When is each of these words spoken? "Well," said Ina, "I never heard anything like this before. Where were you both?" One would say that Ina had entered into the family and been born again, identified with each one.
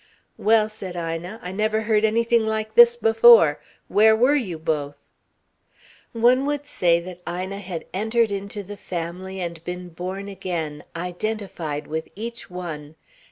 "Well," 0.39 0.67
said 0.67 0.95
Ina, 0.95 1.39
"I 1.43 1.51
never 1.51 1.81
heard 1.81 2.03
anything 2.03 2.43
like 2.47 2.73
this 2.73 2.95
before. 2.95 3.61
Where 3.87 4.15
were 4.15 4.33
you 4.33 4.57
both?" 4.57 4.95
One 6.11 6.47
would 6.47 6.65
say 6.65 6.99
that 7.01 7.21
Ina 7.29 7.59
had 7.59 7.85
entered 7.93 8.31
into 8.31 8.63
the 8.63 8.77
family 8.77 9.39
and 9.39 9.63
been 9.63 9.89
born 9.89 10.27
again, 10.27 10.83
identified 10.95 11.85
with 11.85 12.07
each 12.15 12.49
one. 12.49 12.95